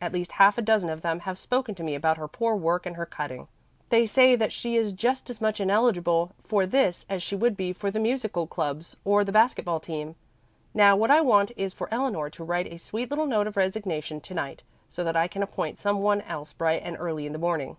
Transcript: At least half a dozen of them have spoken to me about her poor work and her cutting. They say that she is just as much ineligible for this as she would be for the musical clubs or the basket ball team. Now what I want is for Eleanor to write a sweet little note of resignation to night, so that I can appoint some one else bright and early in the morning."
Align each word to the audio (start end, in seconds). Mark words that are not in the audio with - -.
At 0.00 0.14
least 0.14 0.32
half 0.32 0.56
a 0.56 0.62
dozen 0.62 0.88
of 0.88 1.02
them 1.02 1.18
have 1.28 1.36
spoken 1.36 1.74
to 1.74 1.82
me 1.82 1.94
about 1.94 2.16
her 2.16 2.28
poor 2.28 2.54
work 2.56 2.86
and 2.86 2.96
her 2.96 3.04
cutting. 3.04 3.46
They 3.90 4.06
say 4.06 4.34
that 4.34 4.50
she 4.50 4.74
is 4.74 4.94
just 4.94 5.28
as 5.28 5.38
much 5.38 5.60
ineligible 5.60 6.32
for 6.42 6.64
this 6.64 7.04
as 7.10 7.22
she 7.22 7.36
would 7.36 7.58
be 7.58 7.74
for 7.74 7.90
the 7.90 7.98
musical 8.00 8.46
clubs 8.46 8.96
or 9.04 9.22
the 9.22 9.32
basket 9.32 9.66
ball 9.66 9.78
team. 9.80 10.14
Now 10.72 10.96
what 10.96 11.10
I 11.10 11.20
want 11.20 11.52
is 11.58 11.74
for 11.74 11.88
Eleanor 11.92 12.30
to 12.30 12.42
write 12.42 12.72
a 12.72 12.78
sweet 12.78 13.10
little 13.10 13.26
note 13.26 13.46
of 13.46 13.58
resignation 13.58 14.18
to 14.22 14.32
night, 14.32 14.62
so 14.88 15.04
that 15.04 15.14
I 15.14 15.28
can 15.28 15.42
appoint 15.42 15.78
some 15.78 16.00
one 16.00 16.22
else 16.22 16.54
bright 16.54 16.80
and 16.82 16.96
early 16.98 17.26
in 17.26 17.34
the 17.34 17.38
morning." 17.38 17.76